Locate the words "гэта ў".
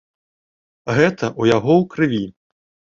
0.97-1.43